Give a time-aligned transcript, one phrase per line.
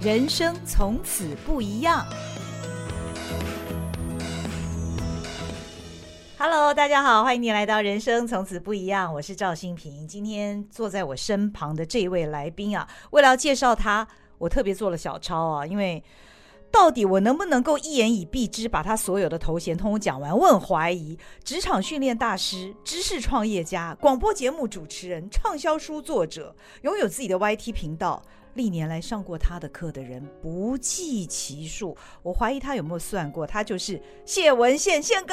[0.00, 2.06] 人生从此不一样。
[6.38, 10.06] Hello，大家好，欢迎你来到《人生从此不一样》，我是赵新平。
[10.06, 14.06] 今天坐在我身旁的这位来宾啊，为了要介绍他，
[14.38, 16.00] 我特别做了小抄啊，因为
[16.70, 20.38] 到底我能不能够一言以蔽之，把他所有的头衔通通讲完？
[20.38, 21.18] 我很怀疑。
[21.42, 28.22] 职场训练大师、知识创业家、广播节目主持人、畅销书作者，拥有自己的 YT 频道。
[28.58, 35.32] 历年来上过他的课的人不计其数，我怀疑他有没有算过，他就是谢文宪宪哥。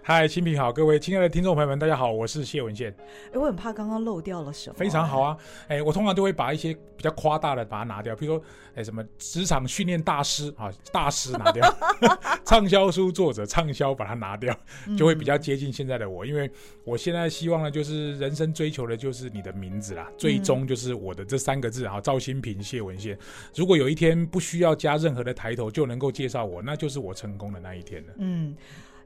[0.00, 2.94] 嗨，新平好，各位亲爱的听众朋友们，大家好，我是谢文宪。
[3.32, 4.76] 哎，我很怕刚刚漏掉了什么。
[4.78, 5.36] 非常好啊，
[5.66, 8.44] 哎，我通常都会把一些比较夸大的把它拿掉，比如说，
[8.76, 11.76] 哎，什么职场训练大师啊，大师拿掉，
[12.46, 14.56] 畅销书作者畅销把它拿掉，
[14.96, 16.48] 就会比较接近现在的我，因为
[16.84, 22.70] 我现在希望呢，就是人生追求的就是你的名字啦，最终就是我的这三个字啊，赵心屏。
[22.70, 23.18] 谢文宪，
[23.54, 28.12] 如果有一天不需要加任何的抬头就能够介绍我，那就是我成功的那一天了。
[28.18, 28.54] 嗯，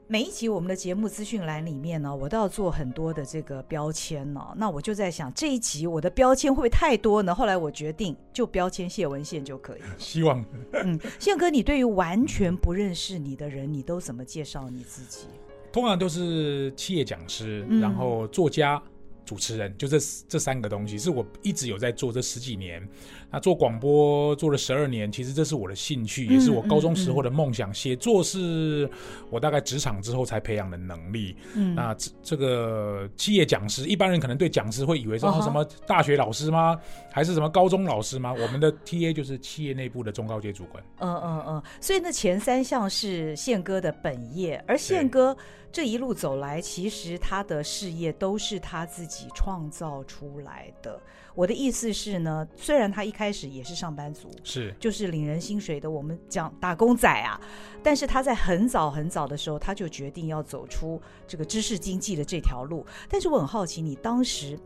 [0.07, 4.41] 每一集我们的节目资讯栏里面呢，我都要做很多的这个标签呢。
[4.57, 7.33] 那我就在想，这一集我的标签会不会太多呢？
[7.33, 9.81] 后来我决定就标签谢文宪就可以。
[9.97, 10.45] 希望。
[10.73, 15.25] 嗯，宪哥，你对于完全不认识你的人，你都怎么介绍你自己？
[15.71, 18.75] 通常都是企业讲师，然后作家。
[18.85, 18.91] 嗯
[19.25, 19.97] 主持人就这
[20.29, 22.87] 这三个东西是我一直有在做这十几年，
[23.35, 27.73] 那做广播做了十二年，其实这是我的兴趣，也是我高中时候的梦想。
[27.73, 28.89] 写作是
[29.29, 31.35] 我大概职场之后才培养的能力。
[31.75, 36.79] 那这这个企业讲师，一般人可能对讲师会以为说是什么大学老师吗？
[37.11, 38.31] 还是什么高中老师吗？
[38.31, 40.81] 我们的 TA 就是企业内部的中高阶主管。
[40.99, 45.35] 嗯嗯嗯，所以那前三项是宪哥的本业，而宪哥。
[45.73, 50.97] 这一路走来，其实他的事业都是他自己创造出来的。
[51.35, 57.39] 我的意思是呢，虽然他一开始也是上班族，是就是领人薪水的，我们讲打工仔啊，
[57.83, 62.85] 但是他在很早很早的时候，他就决定要走出这个知识经济的这条路。
[63.09, 64.57] 但是我很好奇，你当时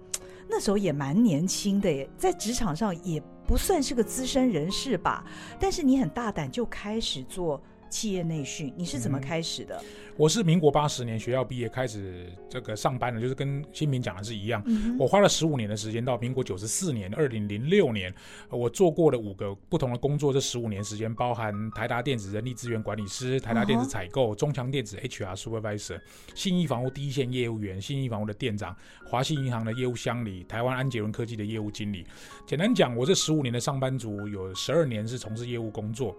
[0.48, 5.26] 那时候也蛮年轻的耶，在职场上也不算是个资深人士吧，
[5.60, 9.76] 但是你很大胆就开始做企业内训，你是怎么开始的？
[9.78, 9.86] 嗯
[10.20, 14.62] 我是民国八十年学校毕业开始这个上班的，就是跟新民讲的是一样。
[15.00, 18.14] 我花了十五年的时间，到民国九十四年，二零零六年，
[18.50, 20.34] 我做过了五个不同的工作。
[20.34, 26.02] 这十五年时间，包含台达电子人力资源管理师、台达电子采购、中强电子 HR Supervisor、
[26.36, 28.76] 信义房屋第一线业务员、信义房屋的店长、
[29.06, 32.06] 华信银行的业务乡里、台湾安捷伦科技的业务经理。
[32.46, 36.14] 简单讲，我这十五年的上班族有十二年是从事业务工作，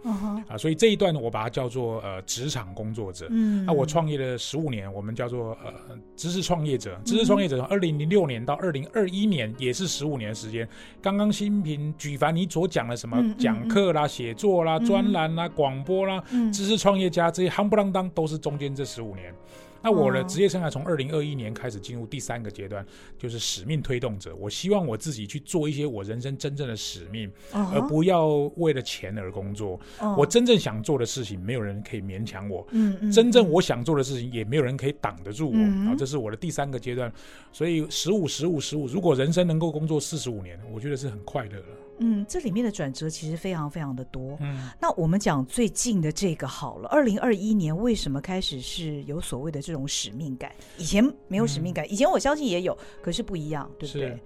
[0.49, 3.27] 啊，所以这一段我把它叫做呃职场工作者。
[3.29, 3.87] 嗯，那我。
[3.91, 6.97] 创业了十五年，我们叫做呃知识创业者。
[7.05, 10.69] 知识创业者从二零零六年到二零二一年，也是十五年的时间。
[11.03, 16.23] 刚刚新平举凡你所讲的什么讲课啦、写作啦、专栏啦、广播啦、
[16.53, 19.35] 知识创业家这些夯不啷当，都是中间这十五年。
[19.83, 22.85] 那我的职业生涯从二零二一年开始进入第三个阶段，
[23.19, 24.35] 就是使命推动者。
[24.37, 29.79] 我希望我自己去做一些我人生真正的使命，而不要为了钱而工作。
[30.17, 32.67] 我真正想做的事情，没有人可以勉强我。
[33.13, 35.57] 真正我想做的事情，也没有人可以挡得住我。
[35.57, 37.13] 啊，这是我的第三个阶段。
[37.53, 41.67] 所以十五、十五、十五，如果人生能够工作四十五年，我觉得是很快乐了。
[42.01, 44.37] 嗯，这里面的转折其实非常非常的多。
[44.41, 50.51] 嗯，那我们讲最近的这个好了，二零二一年为什么开始是有所谓的这种使命感？
[50.79, 54.19] 以前没有使命感，嗯、以前我相信也有，可是不一样，对不对？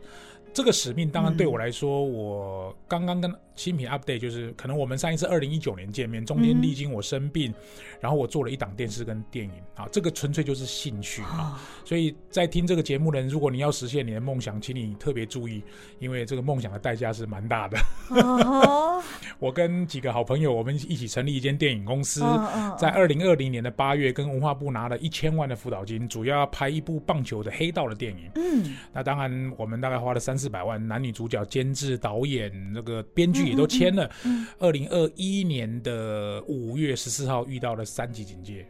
[0.53, 3.35] 这个使命当然对我来说，嗯、我刚刚跟。
[3.57, 7.55] 心屏 update 就是可能我们上一次二零一九年见面，中间历经我生病，嗯、
[8.01, 11.55] 然后我做了一档电视跟电影啊，这个纯粹就是兴趣啊。
[11.55, 15.63] 哦、所以在听这个节目的人，如果你要实现你的梦想，请你特别注意，
[16.01, 17.79] 因为这个梦想的代价是蛮大的。
[18.11, 19.01] 哦、
[19.39, 28.29] 我跟几个好朋友，我们一起成立一间电影公司，哦、在二零二零年的八月，跟文化部拿了一千万的辅导金，主要要拍一部棒球的黑道的电影。
[28.35, 33.44] 嗯，那当然我们大概花了三四百万，男女主角、监制、导演、那个编剧。
[33.45, 34.11] 也都签了。
[34.59, 38.67] 二零二一年的五月十四号遇到了三级警戒，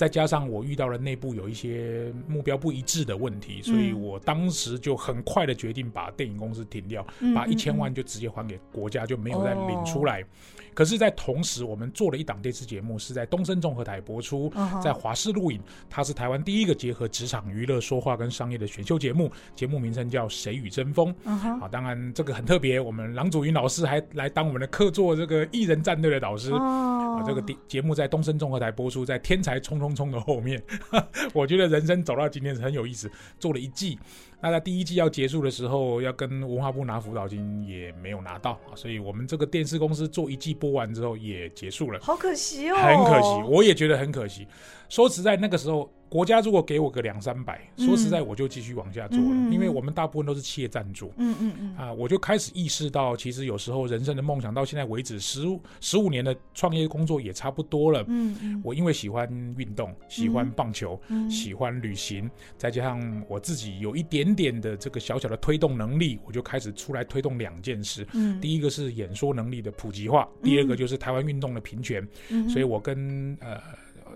[0.00, 10.24] 再加上我遇到了内部有一些目标不一致的问题，所以我当时就很快的决定把电影公司停掉，把一千万就直接还给国家，就没有再领出来。
[10.72, 14.50] 可是，在同时，我们做了一档电视节目，是在东森综合台播出，
[14.82, 15.60] 在华视录影。
[15.90, 21.14] 它是台湾第一个结合职场、娱乐、说话跟商业的选秀节目，节目名称叫《谁与争锋》。
[21.28, 26.52] 啊，当然这个很特别，我们郎祖筠老师还来当我们的客座这个艺人战队的导师。
[26.52, 30.62] 啊，这个节目在东森综合台播出，在《天才冲冲冲》的后面。
[31.32, 33.98] 我觉得人生走到今天是很有意思，做了一季。
[34.42, 44.46] 那在第一季要结束的时候，要跟文化部拿辅导金也没有拿到啊，所以我们这个电视公司做一季播完之后也结束了，好可惜哦，很可惜，我也觉得很可惜。
[44.88, 45.90] 说实在，那个时候。
[46.10, 51.12] 国家如果给我个两三百，说实在，我就继续往下做了，嗯、因为我们大部分都是企业赞助。
[51.16, 55.46] 嗯嗯嗯啊，我就开始意识到，其实有时候人生的梦想到现在为止十
[55.80, 58.04] 十五年的创业工作也差不多了。
[58.08, 62.28] 嗯嗯，我因为喜欢运动，喜欢棒球，嗯、喜欢旅行，
[62.58, 68.04] 再加上我自己有一点点的这个小小的推动能力，我就开始出来推动两件事。
[68.14, 72.04] 嗯，第一个是演说能力的普及化，第二个就是台湾运动的平权。
[72.30, 73.60] 嗯，所以我跟呃。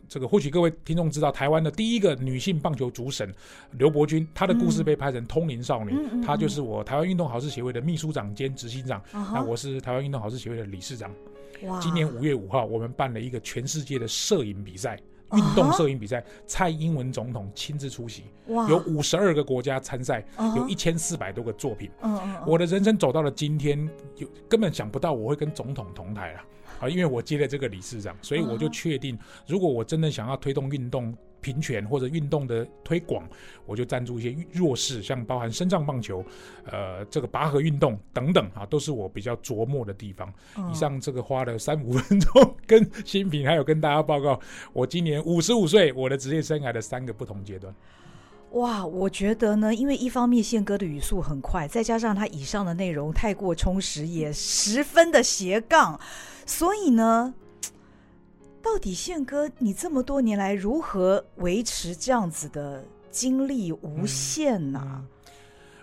[0.09, 3.33] 这个或许各位听众知道，台湾的第一个女性棒球主审
[3.73, 11.11] 刘伯君，她的故事被拍成《通灵少女》，嗯，她就是我台湾运动好事协会的秘书长兼执行长，嗯，那我是台湾运动好事协会的理事长。
[11.63, 11.81] 哇！
[11.81, 14.99] 今年五月五号，我们办了一个全世界的摄影比赛，
[15.33, 18.69] 运动摄影比赛，蔡英文总统亲自出席，哇！
[18.69, 20.23] 有五十二个国家参赛，
[20.57, 21.89] 有一千四百多个作品。
[22.03, 26.41] 嗯，我的人生走到了今天，有根本想不到我会跟总统同台了。
[26.64, 33.29] 啊，因为我接了这个理事长，所以我就确定，如果我真的想要推动运动平权或者运动的推广，
[33.67, 36.25] 我就赞助一些弱势，像包含身障棒球，
[36.65, 40.33] 呃，这个拔河运动等等啊，都是我比较琢磨的地方。
[40.71, 44.41] 以上这个花了三五分钟，跟新品还有跟大家报告，
[44.73, 47.75] 我今年五十五岁，我的职业生涯的三个不同阶段。
[48.53, 55.99] 哇，我觉得呢，因为一方面宪哥的语速很快，再加上他以上的内容太过充实，也十分的斜杠，
[56.47, 57.35] 所以呢，
[58.63, 64.79] 到底宪哥你这么多年来如何维持这样子的精力无限呢？
[64.79, 64.99] 啊？
[65.01, 65.09] 嗯嗯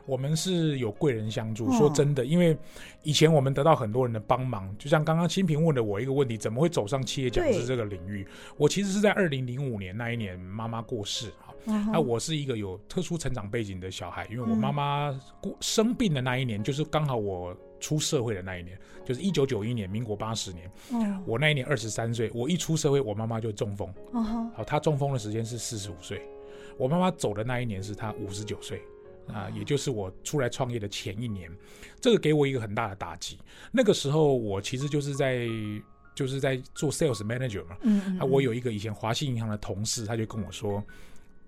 [0.08, 2.58] 我们是有贵人相助，说真的，因为
[3.04, 8.28] 以前我们得到很多人的帮忙，就像刚刚新平问了我一个问题，怎么会走上企业讲师这个领域？
[8.58, 11.54] 我其实是在二零零五年那一年，妈妈过世哈，
[11.94, 20.72] 那我是一个有特殊成长背景的小孩，因为我妈妈过生病的那一年，就是刚好我出社会的那一年，就是一九九一年，民国八十年，
[21.26, 23.94] 我那一年二十三岁，我一出社会，我妈妈就中风，
[24.56, 26.22] 好，她中风的时间是四十五岁，
[26.78, 28.82] 我妈妈走的那一年是她五十九岁。
[29.28, 31.50] 啊，也就是我出来创业的前一年，
[32.02, 33.38] 这个给我一个很大的打击。
[33.72, 35.48] 那个时候我其实就是在
[36.16, 40.84] 就是在做 sales manager 嘛，嗯，嗯，啊，我有一个以前华信银行的同事，他就跟我说。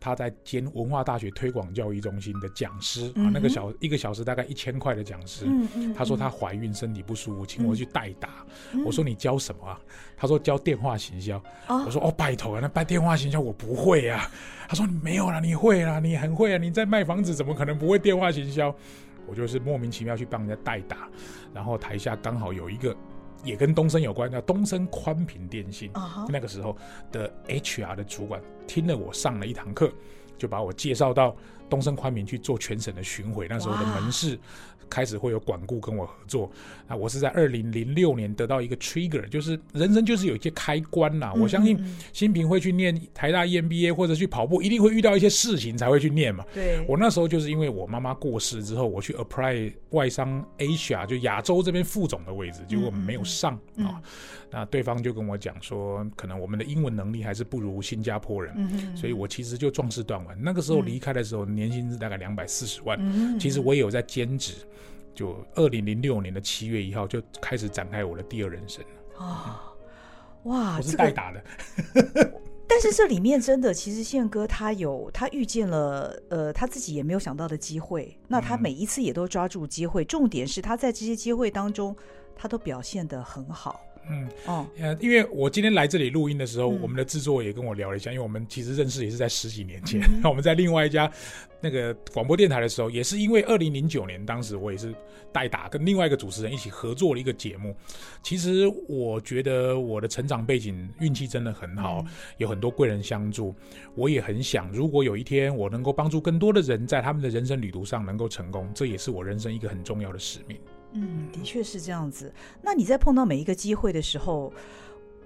[0.04, 5.48] 他在兼文化大学推广教育中心的讲师啊，那个小一个小时大概一千块的讲师。
[5.96, 8.46] 他说他怀孕身体不舒服，请我去代打。
[8.86, 9.80] 我说你教什么啊？
[10.18, 11.42] 他说教电话行销。
[11.70, 14.30] 我说哦，拜托啊，那办电话行销我不会啊。
[14.68, 16.58] 他说你没有啦，你会啦，你很会啊。
[16.58, 18.76] 你在卖房子，怎么可能不会电话行销？
[19.26, 21.08] 我就是莫名其妙去帮人家代打，
[21.54, 22.94] 然后台下刚好有一个。
[23.44, 25.92] 也跟东升有关，叫东升宽频电信。
[25.94, 26.30] Uh huh.
[26.30, 26.78] 那个时候
[27.12, 29.92] 的 HR 的主管听了我上了一堂课，
[30.38, 31.36] 就把我介绍到
[31.70, 33.48] 东升宽频去做全省的巡回。
[33.50, 34.40] 那时候的门市。
[34.94, 36.52] 开始会有管顾跟我合作，
[36.88, 41.32] 啊，我是在二零零六年得到一个 trigger，就是人生就是有一些开关呐。
[41.34, 46.46] 嗯嗯嗯，我相信新平会去念台大 EMBA 或者去跑步，一定会遇到一些事情才会去念嘛。
[46.54, 54.00] 对，我那时候就是因为我妈妈过世之后，我去 apply 外商 Asia 就亚洲这边副总的位置，结果没有上啊。
[54.52, 60.38] 那对方就跟我讲说，可能我们的英文能力还是不如新加坡人，所以我其实就壮士断腕。
[60.40, 63.00] 那个时候离开的时候，年薪是大概两百四十万。
[63.40, 64.54] 其实我也有在兼职。
[65.14, 69.70] 就二零零六年的七月一号就开始展开我的第二人生了啊！
[70.44, 71.44] 哇，我是代打的，
[71.94, 81.96] 這個、但是这里面真的，其实宪哥他有他遇见了呃他自己也没有想到的机会，那他每一次也都抓住机会，嗯、重点是他在这些机会当中，
[82.36, 83.80] 他都表现得很好。
[84.10, 91.10] 嗯哦，呃，因为我今天来这里录音的时候，嗯、我们的制作也跟我聊了一下，因为我们其实认识也是在十几年前，嗯、 我们在另外一家
[91.62, 94.94] 那个广播电台的时候，也是因为二零零九年，当时我也是
[95.32, 97.74] 代打，跟另外一个主持人一起合作了一个节目。
[98.22, 103.56] 其实我觉得我的成长背景运气真的很好，嗯、有很多贵人相助。
[103.96, 110.58] 我也很想，如果有一天我能够帮助更多的人在他们的人生旅途上能够成功，这也是我人生一个很重要的使命。
[110.94, 112.32] 嗯，的确是这样子。
[112.62, 114.54] 那你在碰到每一个机会的时候，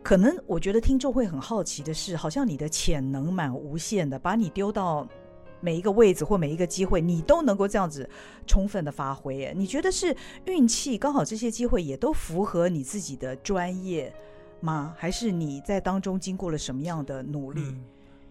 [0.01, 5.07] 可能我觉得听众会很好奇的是，好像你的潜能蛮无限的，把你丢到
[5.59, 8.09] 每一个位置或每一个机会，你都能够这样子
[8.45, 9.53] 充分的发挥。
[9.55, 14.13] 你觉得是运气刚好这些机会也都符合你自己的专业
[14.61, 14.95] 吗？
[14.97, 17.61] 还是你在当中经过了什么样的努力？
[17.63, 17.83] 嗯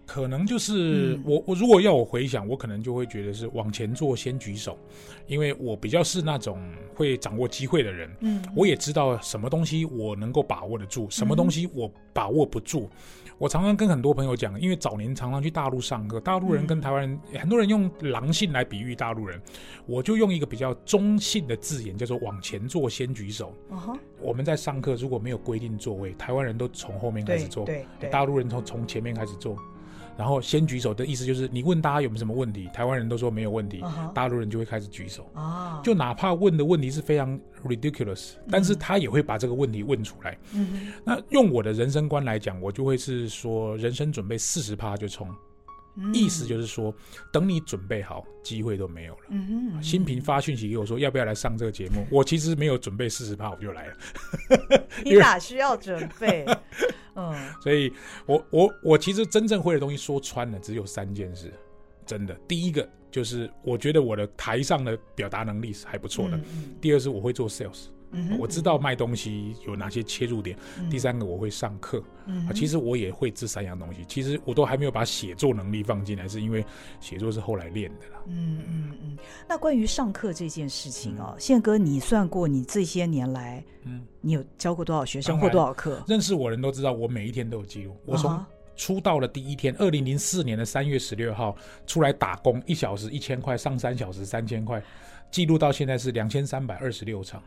[0.07, 4.79] 可能就是、嗯、我我如果要我回想，我可能就会觉得是往前做先举手，
[5.27, 6.59] 因为我比较是那种
[6.95, 12.89] 会掌握机会的人，嗯，我也知道什么东西我能够把握得住，什么东西我把握不住。
[12.89, 12.97] 嗯
[13.39, 19.39] 我常常跟很多朋友讲，因为早年常常去大陆上课，大陆人跟台湾人，嗯、很多人用狼性来比喻大陆人，
[19.85, 23.53] 我就用一个比较中性的字眼，叫做“往前坐，先举手”。
[23.69, 23.95] Uh-huh.
[24.19, 27.63] 我们在上课如果没有规定座位，台湾人都从后面开始坐，
[28.09, 29.55] 大陆人从从前面开始坐。
[30.17, 34.11] 然后先举手的意思就是，你问大家有没有什么问题，台湾人都说没有问题，uh-huh.
[34.13, 35.29] 大陆人就会开始举手。
[35.35, 35.81] Uh-huh.
[35.83, 40.37] 就哪怕问的问题是非常 ridiculous，但是他也会把这个问题问出来。
[40.55, 40.65] Uh-huh.
[41.03, 45.27] 那用我的人生观来讲，我就会是说，人生准备四十趴就冲。
[46.13, 46.93] 意思就是说，
[47.31, 49.21] 等你准备好，机会都没有了。
[49.29, 52.05] 嗯哼，新平发讯息给我说，要不要来上这个节目？
[52.11, 53.97] 我其实没有准备四十趴，我就来了。
[55.03, 56.45] 你哪需要准备？
[57.15, 57.91] 嗯，所以
[58.25, 61.51] 我我我其实真正会的东西说穿了，只有三件事。
[62.05, 66.39] 真的，第一个就是我觉得我的台上的表达能力是还不错的。
[66.79, 67.87] 第二是我会做 sales。
[68.11, 70.57] 嗯、我知道卖东西有哪些切入点。
[70.79, 72.01] 嗯、第三个，我会上课。
[72.25, 74.03] 嗯，其实我也会这三样东西。
[74.07, 76.65] 其实我都还没有把写作能力放进来，是因为
[76.99, 78.21] 写作是后来练的啦。
[78.27, 79.17] 嗯嗯嗯。
[79.47, 86.01] 那关于上课这件事情哦，宪、嗯、哥，你算过你这些年来，嗯，你有教过多少学生或多少课？
[86.07, 87.95] 认识我人都知道，我每一天都有记录。
[88.05, 88.45] 我从
[88.75, 94.81] 出道的第一天，二零零四年的三月十六号出来打工，一小时一千块，上三小时三千块，
[95.31, 97.41] 记录到现在是两千三百二十六场。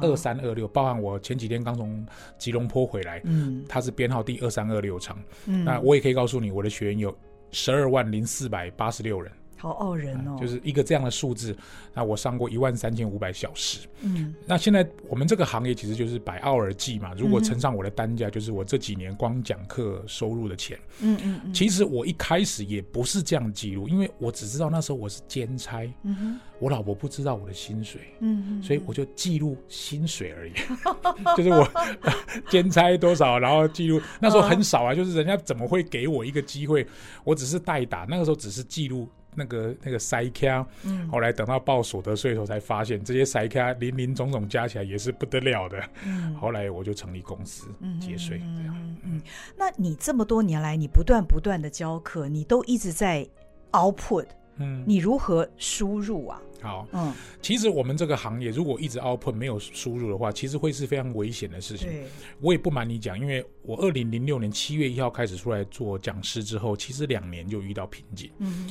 [0.00, 2.06] 二三二六，包含我前几天刚从
[2.38, 7.16] 吉隆坡回来，嗯，它是编号第二三二六场，嗯，那我也可以告诉你，我的学员有
[7.50, 9.30] 十二万零四百八十六人。
[9.60, 11.54] 好傲人哦，就是一个这样的数字。
[11.92, 13.80] 那我上过一万三千五百小时。
[14.00, 17.12] 嗯，那现在我们这个行业其实就是百奥尔计嘛。
[17.14, 20.78] 如果乘上我的单价，就是我这几年光讲课收入的钱。
[21.00, 21.52] 嗯嗯嗯。
[21.52, 25.86] 其实我一开始也不是这样记录，因为我只知道那时候我是兼差。
[26.04, 26.40] 嗯。
[26.58, 28.00] 我老婆不知道我的薪水。
[28.20, 28.62] 嗯嗯。
[28.62, 30.52] 所以我就记录薪水而已。
[31.36, 31.68] 就是我
[32.48, 34.00] 兼差多少，然后记录。
[34.20, 36.86] 那时候很少啊，就是人家怎么会给我一个机会？
[37.24, 39.06] 我只是代打，那个时候只是记录。
[39.34, 45.82] 那个那个塞卡，嗯后来等到报所得税的时候才发现，这些塞卡林林总总加起来也是不得了的。
[46.04, 47.68] 嗯，后来我就成立公司
[48.00, 48.76] 节税这样。
[48.76, 49.22] 嗯嗯，
[49.56, 53.26] 那你这么多年来，你不断不断的教课，你都一直在
[53.72, 56.42] output，嗯，你如何输入啊？
[56.60, 61.88] 好，嗯，其实我们这个行业如果一直 output 没有输入的话，其实会是非常危险的事情。
[61.88, 62.04] 对，
[62.40, 68.30] 我也不瞒你讲，因为我二零零六年七月一号开始出来做讲师之后，其实两年就遇到瓶颈。
[68.38, 68.68] 嗯。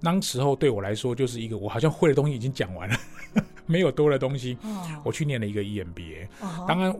[0.00, 2.96] 当时候对我来说就是一个，我好像会的东西已经讲完了，
[3.66, 4.56] 没有多的东西。
[5.04, 6.28] 我去念了一个 EMBA，
[6.66, 6.96] 当然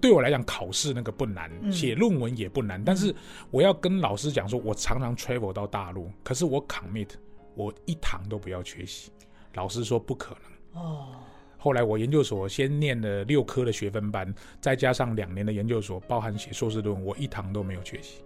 [0.00, 2.82] 对我来讲考试那个不难，写论文也不难。
[2.82, 3.14] 但是
[3.50, 7.10] 我要跟老师讲说，我常常 travel 到大陆，可是我 commit，
[7.54, 9.10] 我一堂都不要缺席。
[9.54, 10.36] 老师说不可
[10.74, 10.82] 能。
[10.82, 11.08] 哦。
[11.60, 18.22] 后来我研究所先念了六科的学分班，再加上两年的研究所，包含写硕士论文，我一堂都没有缺席。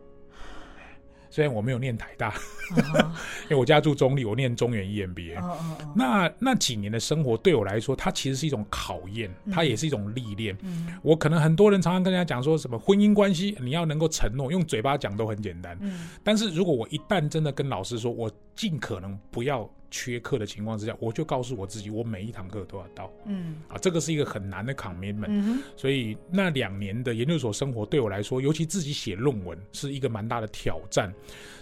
[1.32, 2.30] 虽然我没有念台大
[2.76, 3.06] ，uh-huh.
[3.48, 5.38] 因为我家住中立，我念中原 EMBA。
[5.38, 5.56] Uh-huh.
[5.96, 10.54] 那那几年的生活对我来说，它其实是一种考验，它也是一种历练。
[10.58, 10.92] Uh-huh.
[11.00, 15.74] 我可能很多人常常跟人家讲说什么婚姻关系，你要能够承诺，用嘴巴讲都很简单。
[15.78, 15.90] Uh-huh.
[16.22, 19.66] 但是如果我一旦真的跟老师说，我尽可能不要。
[19.92, 23.12] 缺课的情况之下，我就告诉我自己，我每一堂课都要到。
[23.26, 25.26] 嗯，啊，这个是一个很难的 commitment。
[25.28, 31.12] 嗯，所以那两年的研究所生活对我来说，尤其自己写论文是一个蛮大的挑战。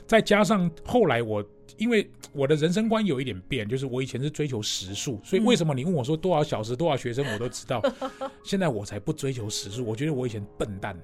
[0.07, 1.45] 再加上后来我，
[1.77, 7.83] 因为我的人生观有一点变，就是我以前是追求时数，所以为什么你问我说多少小时、多少学生，我都知道。
[8.43, 10.97] 现在我才不追求时数，我觉得我以前笨蛋。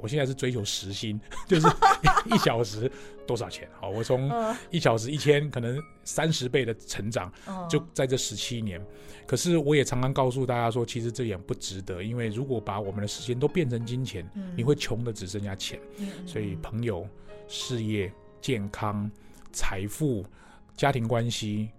[0.00, 1.66] 我现在是追求时薪，就是
[2.26, 2.90] 一 小时
[3.26, 3.68] 多少钱？
[3.80, 4.30] 好，我从
[4.70, 7.32] 一小时一千，可能三十倍的成长，
[7.68, 8.80] 就在这十七年。
[9.26, 15.78] 可是我也常常告诉大家说，其实这也不值得，因为如果把我们的时间都变成金钱，你会穷的只剩下钱。
[16.26, 17.06] 所以朋友、
[17.48, 19.10] 事业、健康、
[19.52, 20.24] 财富、
[20.76, 21.70] 家庭关系、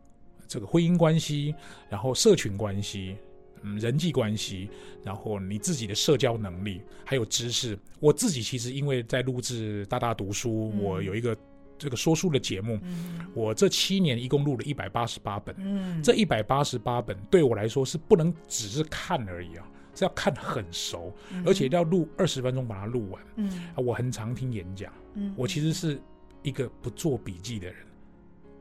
[0.48, 1.54] 这个婚姻关系，
[1.90, 3.18] 然后社群关系。
[3.66, 4.70] 嗯，人际关系，
[5.04, 7.78] 然后你自己的社交能力，还有知识。
[8.00, 11.36] 我自己其实因为在录制大大读书，嗯、我有一个
[11.78, 15.56] 这个说书的节目，嗯、我这七年一共录了一百八十八本。
[15.58, 23.22] 嗯，这一百八十八本对我来说是不能只是看而已啊，是要看很熟，嗯、而且要录二十分钟把它录完。
[23.38, 24.94] 嗯，啊，我很常听演讲。
[25.16, 26.00] 嗯，我其实是
[26.44, 27.76] 一个不做笔记的人。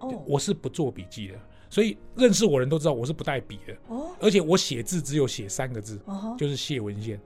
[0.00, 1.34] 哦，我是不做笔记的。
[1.74, 7.20] 所以认识我人都知道我是不带笔的，哦，而且我写字只有写三个字，哦，就是谢文宪。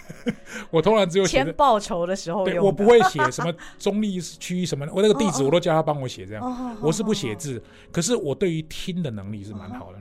[0.70, 6.78] 我通常只有写签报酬的时候用的，对，我不会写什么中立区什么，我那个地址我都叫他帮我写这样。
[6.82, 9.98] 我是不写字，可是我对于听的能力是蛮好的。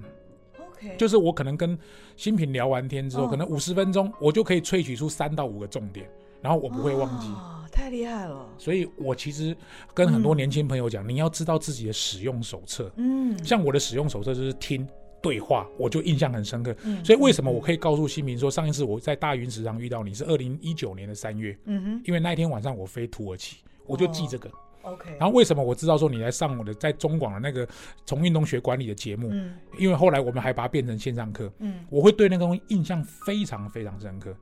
[0.58, 1.80] 哦、OK，就是我可能跟
[2.18, 6.10] 新品聊完天之后，哦、可能五十分钟，我就可以萃取出三到五个重点，
[6.42, 7.28] 然后我不会忘记。
[7.28, 8.50] 哦、太厉害了！
[8.58, 9.56] 所以我其实
[9.94, 12.92] 跟很多年轻朋友讲，嗯、你要知道自己的使用手册。
[12.98, 14.88] 嗯，像我的使用手册就是听。
[15.20, 23.58] 对话我就印象很深刻，嗯、所以为什么我可以告诉新民说，上一次我在大云石上遇到你是二零一九年的三月，嗯哼，因为那一天晚上我飞土耳其，
[23.88, 24.48] 我就记这个、
[24.84, 25.10] 哦、，OK。
[25.20, 27.68] 然后为什么我知道说你来上我的在中广的那个
[28.06, 29.30] 从运动学管理的节目？
[29.32, 34.34] 嗯，因为后来我们还把它变成线上课，嗯，我会对那个东西印象非常非常深刻。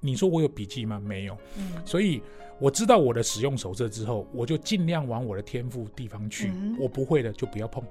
[0.00, 1.00] 你说我有笔记吗？
[1.04, 2.22] 没有，嗯，所以
[2.58, 7.82] 我知道我的使用手册之后，我就尽量往我的天赋地方去，嗯、我不会的就不要碰，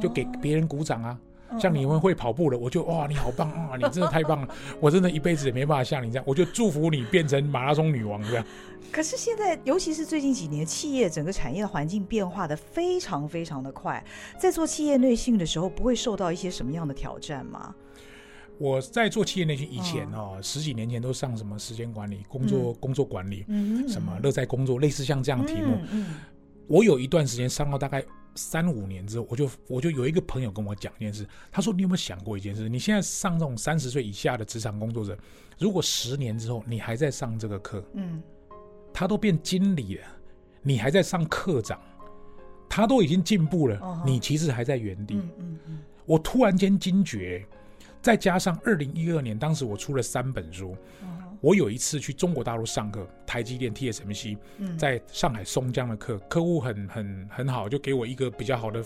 [0.00, 1.18] 就给别人鼓掌啊。
[1.60, 3.76] 像你们会跑步的，我就哇，你好棒啊！
[3.76, 4.48] 你真的太棒了，
[4.80, 8.44] 我真的一辈子也没办法像你这样，我就祝福你变成马拉松女王这样。
[8.90, 14.04] 可是现在，尤其是最近几年，企业整个产业的环境变化的非常非常的快，
[14.36, 17.72] 在做企业内训的时候，不会受到一些什么样的挑战吗？
[18.58, 23.44] 我在做企业内训以前哦，十几年前都上什么时间管理、工作工作管理，
[23.88, 25.78] 什么乐在工作，类似像这样的题目。
[26.66, 28.04] 我有一段时间上到大概。
[28.36, 32.68] 三五年之后，我就我就有一个朋友跟我讲一件事，他说：“你有没有想过一件事？
[32.68, 35.16] 你现在上这种三十岁以下的职场工作者，
[35.56, 38.20] 如果十年之后你还在上这个课，嗯，
[38.92, 40.06] 他都变经理了，
[40.62, 41.80] 你还在上课长，
[42.68, 45.22] 他都已经进步了，哦、你其实还在原地。
[46.04, 47.46] 我突然间惊觉，
[48.04, 50.72] 再加上二零一二年，当时我出了三本书。
[51.00, 51.08] 哦”
[51.40, 54.36] 我有一次去中国大陆上课，台积电 TSMC，
[54.78, 58.82] 在上海松江的课，客户很很很好，就给我一个比较好的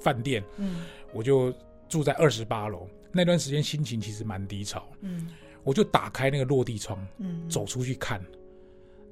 [0.00, 1.52] 饭店，嗯，我就
[1.88, 2.88] 住在二十八楼。
[3.12, 5.28] 那段时间心情其实蛮低潮，嗯，
[5.62, 8.20] 我就打开那个落地窗，嗯，走出去看，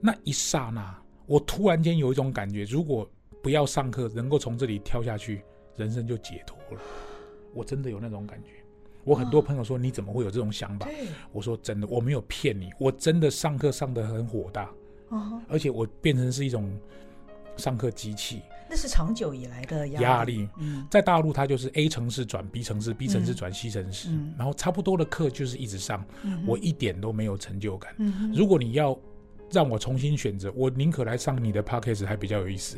[0.01, 0.97] 那一刹那，
[1.27, 3.09] 我突然间有一种感觉，如果
[3.43, 5.43] 不要上课，能够从这里跳下去，
[5.77, 6.83] 人生就解脱了。
[7.55, 8.51] 我真的有那种感觉。
[9.09, 10.87] 我很多朋友说，你怎么会有这种想法？
[11.33, 14.69] 我说真的，我没有骗你，我真的上课上的很火大，
[15.49, 16.71] 而且我变成是一种
[17.57, 18.43] 上课机器。
[18.69, 20.47] 那是长久以来的压力。
[20.91, 26.05] 在大陆，它就是 A 城市转 B 城市，B 城市转 C 城市，然后差不多的课就是一直上，
[26.47, 27.95] 我一点都没有成就感。
[28.35, 28.95] 如果你要
[29.51, 32.77] 让我重新选择，我宁可来上你的 Podcast 还比较有意思。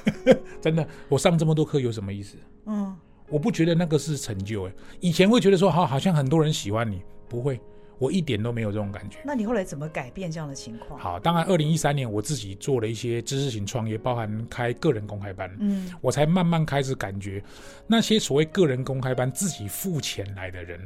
[0.62, 2.38] 真的，我上这么多课有什么意思？
[2.64, 2.96] 嗯。
[3.28, 7.60] 我不觉得那个是成就哎，以前会觉得说好，好像很多人喜欢你，不会，
[7.98, 9.18] 我一点都没有这种感觉。
[9.24, 10.98] 那你后来怎么改变这样的情况？
[10.98, 17.42] 好，当然，二零一三年我自己做了一些知识型创业，包含开个人公开班，嗯，我才慢慢开始感觉
[17.86, 20.80] 那些所谓个人公开班自己付钱来的人，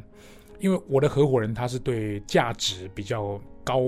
[0.58, 3.80] 因为我的合伙人他是对价值比较高。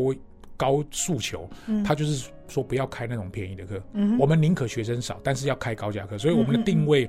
[0.57, 1.49] 高诉求，
[1.85, 6.17] 他就是说不要开那种便宜的课，嗯、我们宁可学生少，但是要开高价课。
[6.19, 7.09] 所以我们的定位，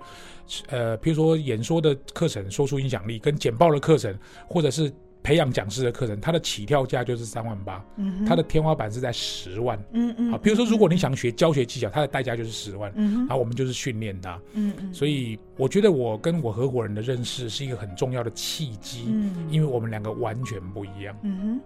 [0.67, 10.31] 呃，比如说演说的课程，说出影响力，跟简报的课程，或者是培养讲师的课程，它的起跳价就是三万八，嗯，它的天花板是在十万，嗯嗯。
[10.31, 14.93] 好，比如说如果你想学教学技巧，它的代价就是十万，嗯，然后我们就是训练它，嗯嗯。
[14.93, 21.61] 所以我觉得我跟我合伙人的认识是一个很重要的契机，嗯，因为我们两个完全不一样，嗯哼。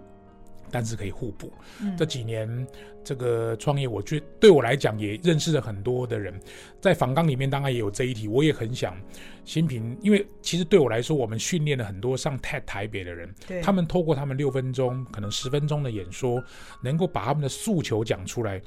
[0.72, 1.52] 但是可以互补。
[1.82, 2.68] 嗯、这几年
[3.04, 6.40] 这个创业，我觉得对我来讲也认识了很多的人。
[6.82, 8.96] 在访纲里面当然也有这一题，我也很想
[9.46, 16.44] 新平，因为其实对我来说，我们训练了很多上 TED 台北的人，对他们透过他们六分钟、可能十分钟的演说，
[16.82, 18.62] 能够把他们的诉求讲出来。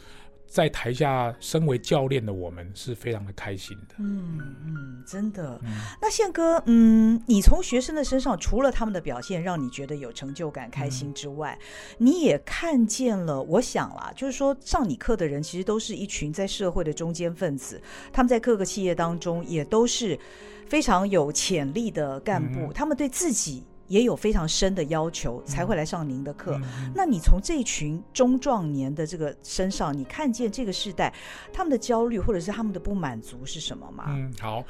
[0.53, 3.95] 在台下，身为教练的我们是非常的开心的。
[3.97, 5.59] 嗯嗯，真的。
[5.65, 13.43] 嗯、那宪哥，嗯，你从学生的身上，除了他们的表现让你觉得有成就感、开心之外，嗯、你也看见了。
[13.43, 17.81] 我想啦，就是说上你课的人，其实都是一群在社会的中间分子，
[18.12, 20.19] 他们在各个企业当中也都是
[20.67, 23.65] 非常有潜力的干部，嗯、他们对自己。
[23.92, 26.59] 也有非常深的要求才会来上您的课。
[26.94, 31.12] 那你从这群中壮年的这个身上，你看见这个世代
[31.52, 34.07] 他们的焦虑或者是他们的不满足是什么吗？
[34.09, 34.64] 嗯，好，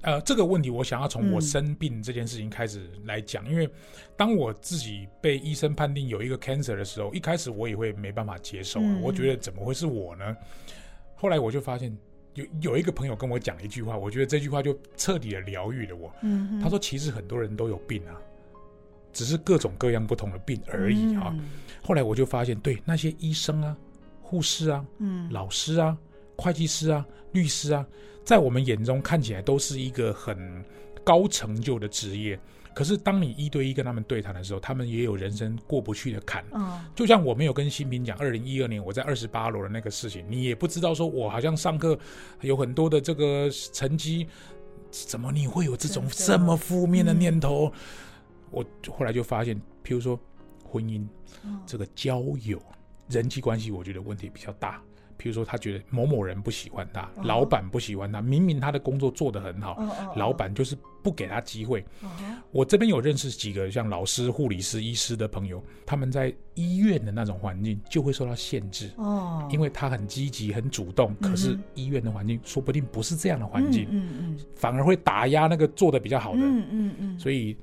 [0.00, 3.68] 呃，这个问题我想要从我生病这件事情开始来讲，嗯、因为
[4.16, 10.34] 当我自己被医生判定有一个 cancer 的时候，一开始我也会没办法接受，嗯、我觉得怎么会是我呢？
[11.14, 11.94] 后来我就发现
[12.32, 16.10] 有有一个朋友跟我讲一句话，我觉得这句话就彻底的疗愈了我。
[16.22, 18.16] 嗯，他说其实很多人都有病啊。
[19.12, 21.30] 只是各种各样不同的病而已啊！
[21.36, 21.44] 嗯、
[21.82, 23.76] 后来我就发现，对那些医生啊、
[24.20, 25.96] 护士啊、嗯、老师啊、
[26.36, 27.86] 会计师啊、律师啊，
[28.24, 30.64] 在我们眼中看起来都是一个很
[31.04, 32.38] 高成就的职业，
[32.74, 36.44] 可是当你一对一跟他们对谈的时候，他们也有人生过不去的坎。
[36.52, 41.98] 嗯，就像我没有跟新平讲，二零一二年我在二十八楼的那个事情，你也不知道说我好像上课
[42.40, 44.26] 有很多的这个成绩，
[44.90, 47.66] 怎么你会有这种这么负面的念头？
[47.66, 47.72] 嗯、
[48.52, 50.18] 我后来就发现，譬如说
[50.64, 51.04] 婚姻，
[51.44, 52.62] 嗯、这个交友、
[53.08, 54.80] 人际关系，我觉得问题比较大。
[55.18, 59.78] 譬如说，他觉得某某人不喜欢他，哦、老板不喜欢他，明明他的工作做得很好，
[60.16, 61.80] 老板就是不给他机会。
[62.00, 62.10] 哦、
[62.50, 68.90] 我这边有认识几个像老师、护理师、医师的朋友，他们在医院的那种环境就会受到限制。
[68.96, 76.40] 哦，因为他很积极、很主动，可是医院的环境说不定不是这样的环境，嗯嗯，嗯反而会打压那个做的比较好的。
[76.40, 77.56] 嗯嗯，嗯嗯所以，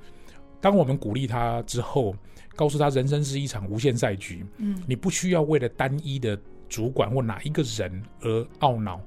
[0.61, 2.15] 当我们鼓励他之后，
[2.55, 6.39] 告诉他人生是一场无限赛局，嗯，你不需要为了单一的。
[6.69, 9.01] 主管或哪一个人而懊恼，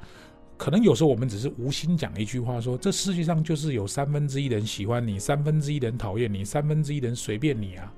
[0.57, 7.95] 可能有时候我们只是无心讲一句话说，说这世界上就是有三分之一的人喜欢你，三分之一的人讨厌你，三分之一的人随便你啊！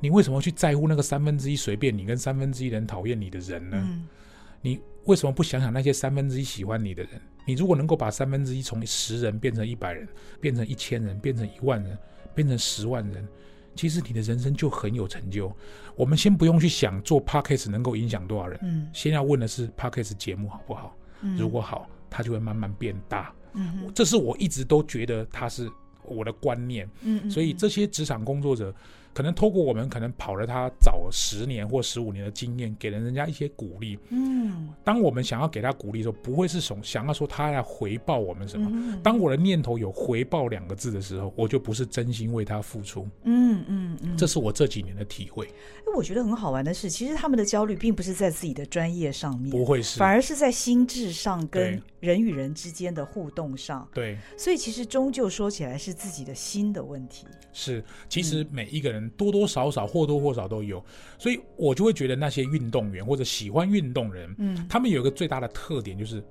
[0.00, 3.76] 你为什么去在乎那个三分之一随便你跟三分之一人讨厌你的人呢？
[3.78, 4.06] 嗯、
[4.62, 7.20] 你为什么不想想那些三分之一喜欢你的人？
[7.46, 10.08] 你如果能够把三分之一从十人变成一百人，
[10.40, 11.98] 变成一千人，变成一万人，
[12.34, 13.26] 变成十万人。
[13.76, 15.52] 其实你的人生就很有成就。
[15.96, 20.96] 我们先不用去想做 Podcast 能够影响多少人，嗯，先要问的是 Podcast 节目好不好？
[21.22, 23.32] 嗯，如果好，它就会慢慢变大。
[23.54, 25.70] 嗯，这是我一直都觉得它是
[26.02, 26.86] 我的观念。
[27.02, 28.74] 嗯，嗯，嗯，所以这些职场工作者。
[29.14, 33.98] 可能透过我们可能跑了他早十年或十五年的经验，给了人家一些鼓励。
[34.10, 38.68] 嗯，当我们想要给他鼓励的时候，不会是从想要说他来回报我们什么。
[38.72, 43.08] 嗯、当我的念头有回报两个字的时候，我就不是真心为他付出。
[43.22, 45.48] 嗯嗯嗯，嗯嗯这是我这几年的体会。
[45.96, 53.88] 我觉得很好玩的是，其实他们的焦虑并不是在自己的专业上面，不会是，反而是在心智上跟人与人之间的互动上。
[53.94, 57.26] 对，所以其实终究说起来是自己的心的问题。
[57.52, 60.84] 是，其实每一个人多多少少或多或少都有，
[61.18, 66.22] 所以我就会觉得那些运动员或者喜欢运动人，嗯，他们有一个最大的特点就是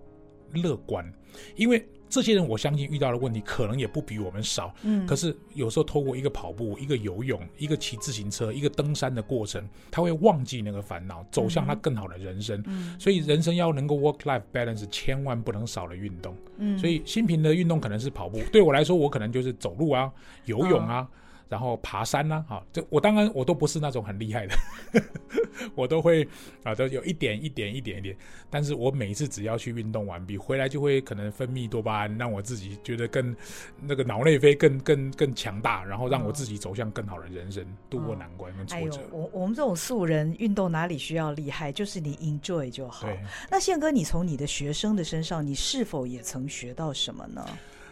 [0.53, 1.11] 乐观，
[1.55, 1.83] 因为。
[2.13, 12.63] 这些人我相信遇到的问题可能也不比我们少，嗯，可是有时候透过一个跑步、一个游泳、一个骑自行车、一个登山的过程，他会忘记那个烦恼，走向他更好的人生。
[12.67, 16.37] 嗯，所以人生要能够 work-life balance，千万不能少了运动。
[16.57, 20.11] 嗯，所以新平的运动可能是跑步，对我来说，我可能就是走路啊、
[20.45, 20.99] 游泳啊。
[20.99, 21.07] 哦
[21.53, 24.55] 然后爬山呐，哈，这我当然我都不是那种很厉害的，
[25.75, 26.27] 我都会
[26.63, 28.17] 啊，都有一点一点一点一点。
[28.49, 33.35] 但是我每一次只要去运动完毕回来，就会可能分泌多巴胺，让我自己觉得更
[33.79, 38.99] 那个脑内啡更更更强大，然后让我自己走向更好的人生，度过难关跟挫折。
[38.99, 41.71] 哎、我我们这种素人运动哪里需要厉害？
[41.71, 43.07] 就是你 enjoy 就好。
[43.51, 47.45] 那宪哥，你从你的学生的身上，你是否也曾学到什么呢？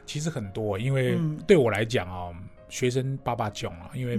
[0.08, 2.32] 其实很多，因为对我来讲啊。
[2.34, 4.18] 嗯学生爸爸囧啊，因为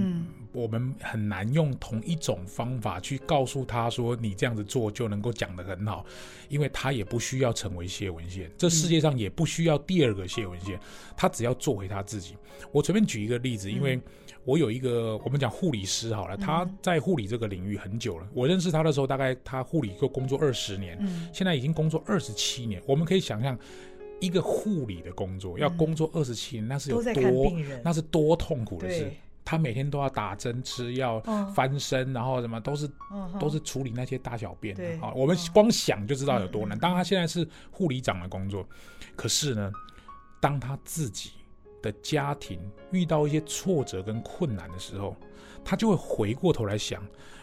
[0.53, 6.05] 我们很难用同一种方法去告诉他说，你这样子做就能够讲得很好，
[6.51, 10.79] 因为他也不需要成为谢文宪，这世界上也不需要第二个谢文宪，
[11.17, 12.37] 他只要做回他自己。
[12.71, 13.99] 我随便举一个例子，因为
[14.45, 20.99] 我有一个我们讲护理师好了，他在护理这个领域很久了，我认识他的时候大概他护理就工作二十年，
[21.33, 23.59] 现在已经工作二十七年，我们可以想象。
[24.23, 29.11] 一个护理的工作要工作二十七年，那是有多那是多痛苦的事。
[29.45, 31.21] 他每天都要打针、吃药、
[31.53, 32.89] 翻身，然后什么都是
[33.41, 34.77] 都是处理那些大小便。
[35.01, 36.79] 啊，我们光想就知道有多难。
[36.79, 38.65] 当他现在是护理长的工作，
[39.17, 39.73] 可是呢，
[40.41, 41.33] 当他自己
[41.83, 42.61] 的家庭
[42.93, 45.17] 遇到一些挫折跟困难的时候，
[45.65, 47.03] 他就会回过头来想。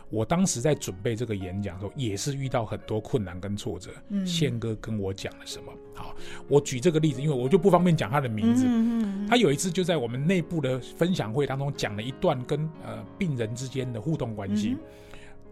[0.09, 3.91] 我当时在准备这个演讲的时候，也是遇到很多困难跟挫折。
[4.09, 5.71] 嗯，宪哥跟我讲了什么？
[5.93, 6.15] 好，
[6.47, 8.65] 我举这个例子，因为我就不方便讲他的名字。
[8.67, 14.77] 嗯，他有一次就在我们内部的分享会当中讲了一段跟呃病人之间的互动关系。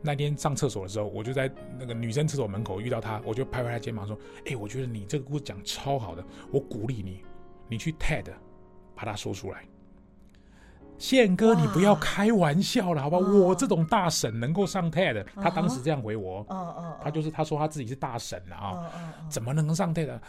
[0.01, 7.21] 那天上厕所的时候，我就在那个女生厕所门口遇到他，我就拍拍他肩膀说：“哎，我觉得你这个故事讲超好的，我鼓励你，
[7.67, 8.25] 你去 TED
[8.95, 9.63] 把它说出来。”
[10.97, 13.17] 宪哥，你不要开玩笑了，好吧？
[13.17, 16.45] 我这种大神能够上 TED，他当时这样回我，
[17.03, 18.91] 他就是他说他自己是大神了啊，
[19.29, 20.19] 怎么能上 TED？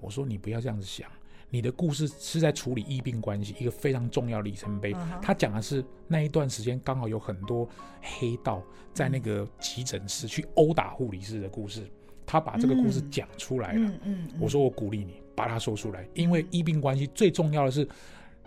[0.00, 1.08] 我说你不要这样子想，
[1.50, 4.96] 你的故事是在处理医病关系，一个非常重要的里程碑。
[5.20, 7.68] 他讲的是那一段时间刚好有很多
[8.00, 8.62] 黑道
[8.94, 11.86] 在那个急诊室去殴打护理师的故事，
[12.24, 13.92] 他把这个故事讲出来了。
[14.40, 17.86] 我说我鼓励你把它说出来，因为医病关系最重要的是。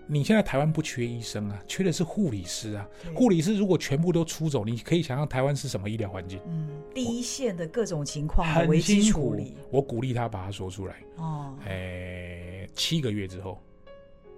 [0.09, 2.87] 你现在台湾不缺医生啊，缺的是护理师啊。
[3.13, 6.39] 护理师如果全部都出走，你可以想象台湾是什么医疗环境？
[6.47, 9.55] 嗯，第一线的各种情况很危机处理。
[9.69, 10.95] 我鼓励他把它说出来。
[11.17, 13.61] 哦，诶，七个月之后，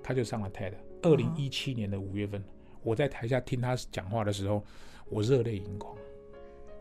[0.02, 0.74] 他就上了 TED。
[1.04, 2.44] 二零一七年的五月份，
[2.84, 4.64] 我在台下听他讲话的时候，
[5.10, 5.96] 我热泪盈眶。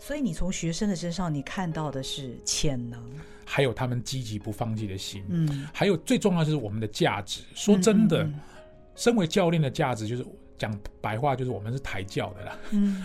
[0.01, 3.03] 所以你从学生的身上，你看到的是潜能，
[3.45, 7.43] 还有他们积极不放弃的心，嗯，还有最重要的就是我们的价值。
[7.53, 8.41] 说真的，嗯嗯嗯、
[8.99, 10.27] 身为教练的价值，就是
[10.59, 12.59] 讲白话，就是我们是抬轿的啦。
[12.73, 13.05] 嗯，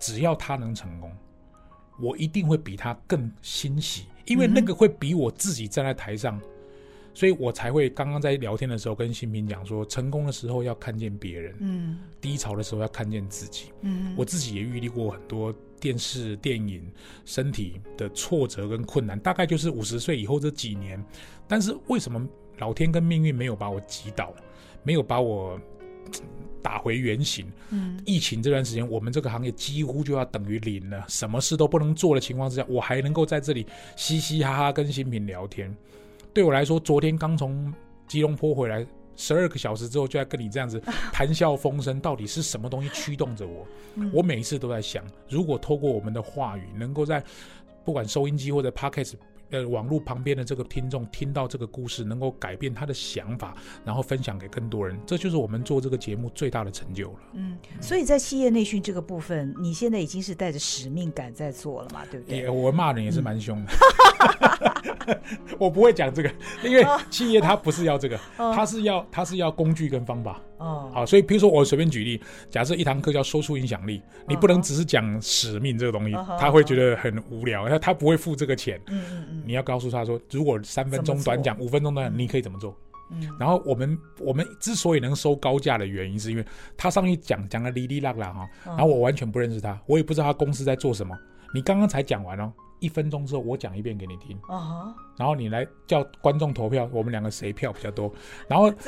[0.00, 1.12] 只要他能成功，
[2.00, 6.40] 我一定会比他更欣喜，因为那个会比我自己站在台上。
[7.14, 16.90] 所以我才会刚刚在聊天的时候跟新平讲说，成功的时候要看见别人，嗯，低潮的时候要看见自己，嗯，我自己也遇历过很多电视、电影、
[17.26, 21.04] 身体的挫折跟困难，大概就是五十岁以后这几年。
[21.46, 24.32] 但是为什么老天跟命运没有把我击倒，
[24.82, 25.58] 没有把我
[26.62, 27.50] 打回原形？
[27.70, 33.66] 嗯，疫情这段时间，我们这个行业几乎就要等于零了，什么事都不能做的情况之下，我还能够在这里
[33.96, 35.74] 嘻嘻哈哈跟新平聊天。
[36.32, 37.72] 对我来说，昨天刚从
[38.06, 40.80] 吉隆坡回来，十二个小时之后就在跟你这样子
[41.12, 41.98] 谈笑风生。
[41.98, 43.66] 到底是什么东西驱动着我？
[44.12, 47.22] 我每一次都在想，如果透过我们的话语，能够在
[47.84, 49.14] 不管收音机或者 Podcast。
[49.52, 57.18] 呃，网络旁边的这个听众听到这个故事，能够改变他的想法，然后分享给更多人，这就是我们做这个节目最大的成就了。
[57.34, 62.48] 嗯，所以在企业内训这个部分，你现在已经是带着使命感在做了嘛，对不对？
[62.48, 63.72] 我骂人也是蛮凶的，
[64.84, 64.91] 嗯、
[65.58, 66.30] 我不会讲这个，
[66.64, 70.40] 因为企业它不是要这个，哦、它是要它是要工具跟方法。
[70.58, 78.80] 哦，好，所以比如说我随便举例，假设一堂课叫说出影响力，你不能只是讲使命这个东西，他会觉得很无聊，他他不会付这个钱。
[78.86, 82.76] 嗯嗯嗯，你要告诉他说，如果三分钟短讲，五分钟短讲，你可以怎么做？
[83.10, 91.14] 嗯，然后我们我们之所以能收高价的原因，是因为他上去讲讲的哩哩啦啦哈，然后我完全不认识他，我也不知道他公司在做什么。
[91.52, 94.36] 你刚刚才讲完哦，一分钟之后我讲一遍给你听。
[94.48, 98.12] 啊，然后你来叫观众投票，我们两个谁票比较多？
[98.46, 98.70] 然后。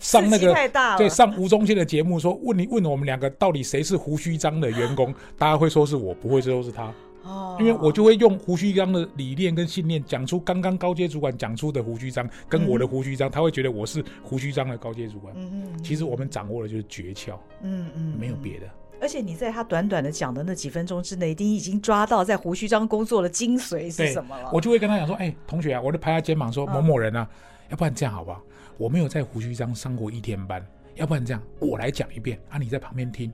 [0.00, 0.52] 上那个
[0.98, 15.32] 对上吴宗宪的节目说，问你问我们两个到底谁是胡须章的员工，大家会说是我，不会说是他，哦，因为我就会用胡须章的理念跟信念讲出刚刚高阶主管讲出的胡须章跟我的胡须张，他会觉得我是胡须章的高阶主管。
[15.36, 18.66] 嗯嗯，其实我们掌握的就是诀窍，嗯嗯，没有别的。
[19.04, 24.48] 而且你在他短短的讲的那几分钟之内，你已经抓到在胡须章工作的精髓是什么了。
[24.50, 27.28] 我就会跟他讲说，哎，同学啊，我就拍他肩膀说，某某人啊，
[27.68, 28.40] 要不然这样好不好？
[28.78, 33.30] 我没有在胡须章上过一天班，要不然这样，我来讲一遍啊，你在旁边听，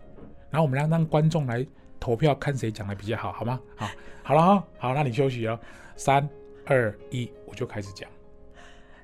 [0.50, 1.64] 然后我们让让观众来
[2.00, 3.60] 投票，看谁讲的比较好，好吗？
[3.76, 3.88] 好，
[4.24, 5.56] 好了哈，好，那你休息哦，
[5.94, 6.28] 三
[6.66, 8.10] 二一，我就开始讲。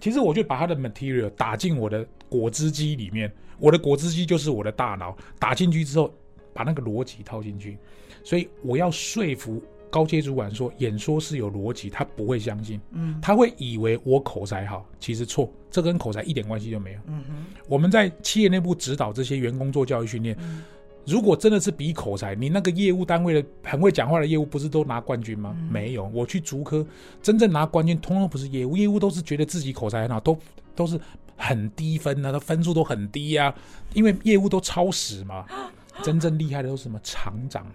[0.00, 6.12] 其实我就把他的 material 打进我的果汁机里面，我的果汁机就是我的大脑，打进去之后，
[6.56, 7.76] 把那个逻辑套进去，
[8.24, 9.62] 所以我要说服。
[9.88, 16.98] 高阶主管说演说是有逻辑，他不会相信，嗯，他会以为我口才好，其实错，这跟口才一点关系都没有。
[17.06, 20.62] 嗯哼，我们在企业内部指导这些员工做教育训练，嗯、
[21.06, 25.56] 如果真的是比口才，你那个业务单位的很会讲话的业务不是都拿冠军吗？
[25.56, 26.84] 嗯、没有，我去足科，
[27.22, 30.36] 真正拿冠军通通不是业务，业务都是觉得自己口才很好，都
[30.74, 31.00] 都是
[31.36, 33.54] 很低分啊，他分数都很低呀、啊，
[33.94, 35.46] 因为业务都超时嘛。
[36.02, 37.66] 真正厉害的都是什么厂长、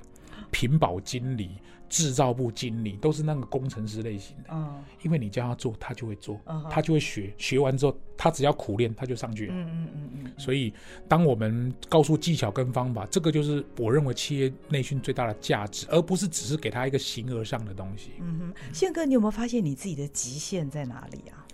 [0.51, 1.51] 品保经理。
[1.91, 10.31] 制造部经理都是那个工程师类型的，嗯，因为你叫他做，他就会做，他就会学，学完之后，他只要苦练，他就上去了，嗯嗯嗯嗯。
[10.37, 10.73] 所以，
[11.09, 18.11] 当我们告诉技巧跟方法，这个就是我认为企业内训最大的价值，而不是只是给他一个形而上的东西。
[18.21, 21.45] 嗯哼，宪哥，你有没有发现你自己的极限在哪里啊？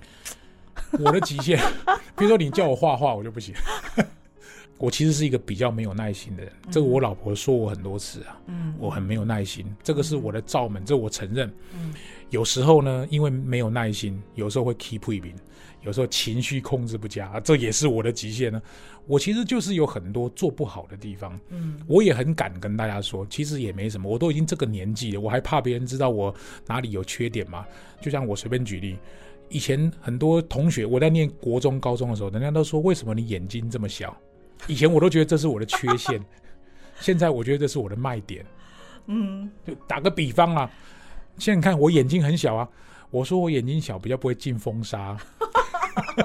[0.99, 1.60] 我的极限，
[2.15, 3.56] 比如说你叫我画画，我就不行。
[4.77, 11.51] 我其实是一个比较没有耐心的人，嗯、这个我老婆说我很多次啊，嗯，我很没有耐心，这个是我的罩门，嗯、这我承认。
[11.73, 11.93] 嗯，
[12.29, 15.33] 有时候呢，因为没有耐心，有时候会 keep 不平，
[15.81, 18.61] 有时候情绪控制不佳，这也是我的极限呢。
[19.07, 26.33] 我其实就是有很多做不好的地方，嗯，我也很敢跟大家说，其实也没什么，我都已经这个年纪了，我还怕别人知道我
[26.67, 27.65] 哪里有缺点吗？
[28.01, 28.97] 就像我随便举例，
[29.49, 34.15] 以前很多同学，我在念国中、高中的时候，人家都说，为什么你眼睛这么小？
[34.65, 36.20] 以前我都觉得这是我的缺陷，
[37.00, 38.46] 现在我觉得这是我的卖点。
[39.06, 40.70] 嗯，就打个比方啊，
[41.38, 42.67] 现在你看我眼睛很小啊，
[43.10, 45.17] 我说我眼睛小比较不会进风沙，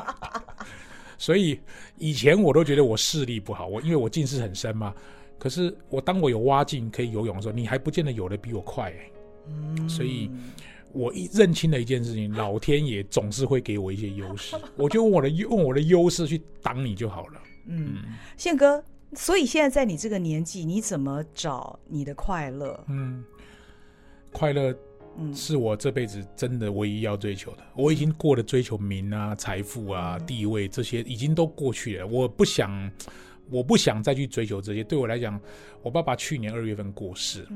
[1.16, 1.60] 所以
[1.98, 4.92] 以前我都觉得我视力不好，我因为我近视很深嘛。
[5.38, 9.12] 可是我当我有蛙镜可以游泳的时候，你还不见得游的比我快欸。
[9.48, 10.30] 嗯，所以
[10.92, 17.40] 我一认清了一件事情，老天爷总是会给我一些优势，我就用我的用我的优势去挡你就好了。
[17.66, 17.96] 嗯，
[18.36, 18.82] 宪哥，
[19.14, 22.84] 所以现在在你这个年纪，你怎么找你的快乐？
[22.88, 23.24] 嗯，
[24.32, 24.74] 快乐
[25.18, 27.58] 嗯，是我这辈子真的唯一要追求的。
[27.74, 32.06] 我已经过了追求名啊、财富啊、地位这些，已经都过去了。
[32.06, 32.90] 我不想，
[33.50, 34.82] 我不想再去追求这些。
[34.82, 35.38] 对我来讲，
[35.82, 37.46] 我爸爸去年二月份过世，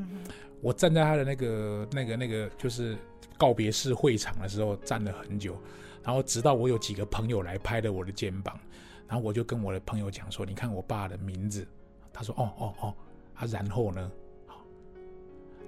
[0.60, 2.94] 我站在他的那个、那个、那个，就是
[3.38, 5.56] 告别式会场的时候，站了很久。
[6.04, 8.56] 然后直到我有几个朋友来拍了我的肩膀，
[9.06, 11.66] 然后我就跟我的朋友讲说：“你看我爸的名字。”
[12.12, 12.94] 他说：“哦哦哦。”
[13.34, 14.10] 啊，然后呢？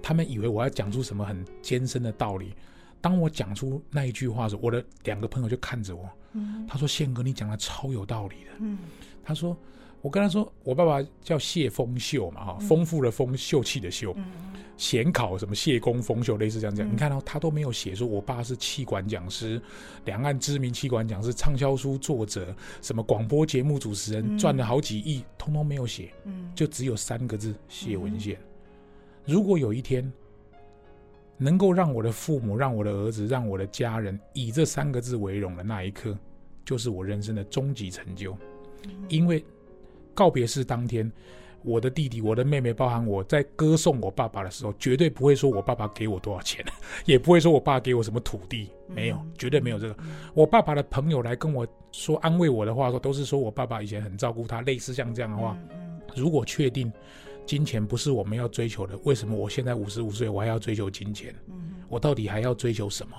[0.03, 2.55] 他们以为我要讲出什么很艰深的道理。
[3.01, 6.09] 当我讲出那一句话的时候，我的两个朋友就看着我。
[6.33, 8.51] 嗯、他说：“宪哥，你讲的超有道理的。
[8.59, 8.79] 嗯”
[9.22, 9.57] 他说。
[10.00, 14.14] 我跟他说，我爸爸叫谢丰秀嘛，哈，丰富的丰，秀气的秀，
[14.76, 16.88] 显考什么谢公丰秀，类似这样讲。
[16.88, 19.61] 你看到他都没有写说，我爸是气管讲师，
[20.04, 26.12] 两岸知名气管讲师，畅销书作者，什么广播节目主持人，赚了好几亿，通通没有写，
[26.54, 28.38] 就只有三个字：谢文宪。
[29.24, 30.11] 如果有一天
[31.37, 36.16] 能够让我的父母、让我的儿子、让我的家人以这三个字为荣的那一刻，
[36.64, 38.38] 就是我人生的终极成就，
[39.08, 39.44] 因为。
[40.18, 41.09] 告别式当天，
[41.62, 46.64] 我的弟弟、我的妹妹，包含我在歌颂我爸爸的时候，绝对不会说我爸爸给我多少钱，
[47.07, 49.96] 也不会说我爸给我什么土地，没有，绝对没有这个。
[50.35, 55.57] 我爸爸的朋友来跟我说安慰我的话，说都是说我爸爸以前很照顾他，类似像这样的话。
[56.16, 56.92] 如果确定
[57.46, 61.33] 金钱不是我们要追求的，为什么我现在五十五岁，我还要追求金钱？
[61.88, 63.16] 我到底还要追求什么？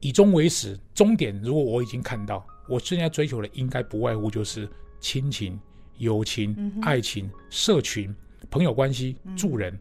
[0.00, 4.66] 以终为始，终点如果我已经看到，我现在追求的应该不外乎就是
[5.00, 5.60] 亲情。
[5.98, 8.14] 友情、爱情、社群、
[8.50, 9.76] 朋友关系、助人。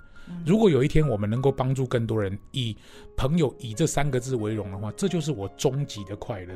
[0.46, 2.76] 如果有一天我们能够帮助更多人，以
[3.16, 6.54] 朋友以这三个字为荣的话，这就是我终极的快乐。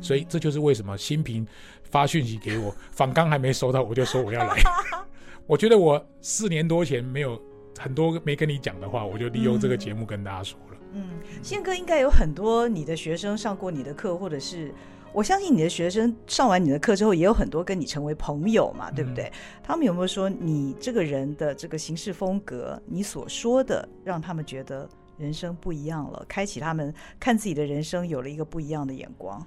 [0.00, 1.46] 所以这就是为什么新平
[1.84, 4.60] 发讯息给我，访刚还没收到，我就说我要来。
[5.46, 7.40] 我觉得我四年多前没有
[7.78, 10.76] 很多没跟你讲的话，我就利用这个节目跟大家说了。
[10.94, 11.10] 嗯，
[11.42, 14.74] 宪哥应该有很多你的学生上过你的课，或者是。
[15.12, 19.24] 我相信你的学生上完你的课之后，也有很多跟你成为朋友嘛，对不对？
[19.24, 29.44] 嗯、他们有没有说你这个人的这个行事风格，你所说的，让他们觉得人生不一样了，开启他们看自己的人生有了一个不一样的眼光？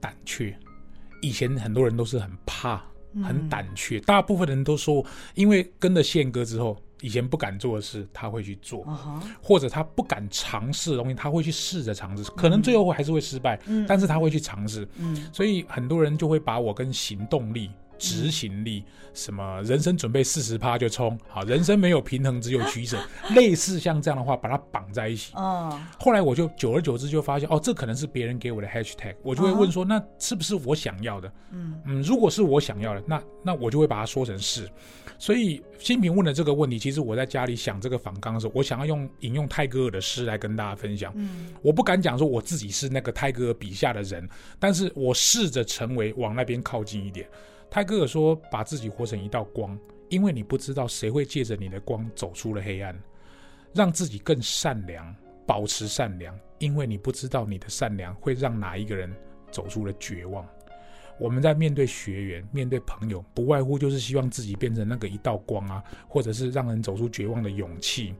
[0.00, 0.56] 胆怯，
[1.22, 2.80] 以前很多人都是很怕，
[3.22, 6.76] 很胆怯，嗯、大部分人都说，因为跟了宪哥之后。
[7.00, 8.82] 以前不敢做的事，他会去做；
[9.42, 12.24] 或者他不敢尝试的东西，他会去试着尝试。
[12.32, 14.88] 可能最后还是会失败，但是他会去尝试。
[15.32, 17.70] 所以很多人就会把我跟行动力。
[17.98, 22.98] 执行力，什么人生准备四十趴就冲，好，人生没有平衡，只有取舍，
[23.34, 25.32] 类似像这样的话，把它绑在一起。
[25.34, 31.32] 哦，后来我就久而久之就发现，哦，这可能是别人给我的 hashtag，我就会问说，那是不是我想要的？
[31.52, 34.68] 嗯嗯，如果是我想要的，那那我就会把它说成是。
[35.20, 41.12] 所以新平问的这个问题，其实我在家里想这个访纲的时候，我想要用引用泰戈尔的诗来跟大家分享。
[41.16, 44.28] 嗯，我不敢讲说我自己是那个泰戈尔笔下的人，
[44.60, 47.28] 但是我试着成为往那边靠近一点。
[47.70, 49.78] 泰戈尔说：“把自己活成一道光，
[50.08, 52.98] 因为你不知道谁会借着你的光走出了黑暗。
[53.74, 55.14] 让自己更善良，
[55.46, 59.14] 保持善良，因为你不知道你的善良会让哪一个人
[59.50, 60.44] 走出了绝望。
[61.18, 68.14] 我们在面对学员、面对朋友，不外乎就是希望自己变成那个一道光啊，或者是让人走出绝望的勇气。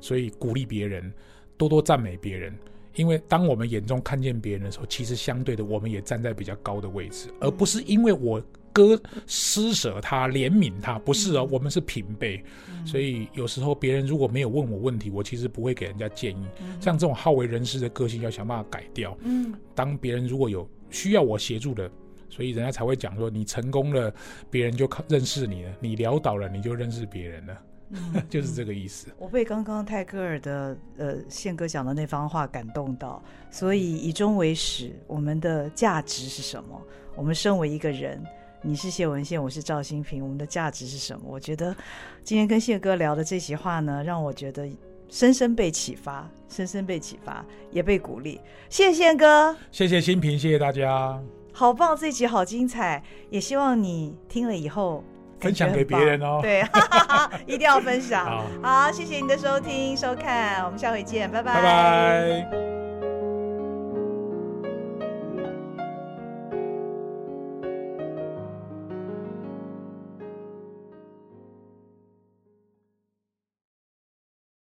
[0.00, 1.12] 所以鼓励别人，
[1.58, 2.56] 多多赞美别人，
[2.94, 8.42] 因为当我们眼中看见别人的时候，其实相对的，我们也站在比较高的位置，而不是因为我。”
[8.74, 16.44] 割施舍他，怜悯他，不是哦，我们是平辈，嗯、所以有时候别人如果没有问我问题，我其实不会给人家建议。
[16.60, 19.16] 嗯、像这种好为人师的个性，要想办法改掉。
[19.22, 21.88] 嗯，当别人如果有需要我协助的，
[22.28, 24.12] 所以人家才会讲说，你成功了，
[24.50, 27.62] 别人就认识你了；你潦倒了，你就认识别人了。
[27.90, 29.06] 嗯、 就是这个意思。
[29.18, 36.82] 我被刚刚泰戈尔的呃宪哥讲的那番话感动到，所以以终为始，我们的价值是什么？
[37.14, 38.20] 我们身为一个人。
[38.66, 41.26] 你是谢文宪，我是赵新平，我们的价值是什么？
[41.28, 41.76] 我觉得
[42.22, 44.66] 今天跟谢哥聊的这席话呢，让我觉得
[45.10, 48.40] 深深被启发，深深被启发，也被鼓励。
[48.70, 51.20] 谢谢宪哥，谢谢新平，谢谢大家，
[51.52, 55.04] 好棒，这集好精彩，也希望你听了以后
[55.40, 56.38] 分享给别人哦。
[56.40, 56.64] 对，
[57.46, 58.24] 一定要分享。
[58.24, 61.54] 好，好，谢谢你的收听收看，我们下回见，拜拜。
[61.54, 62.83] 拜拜。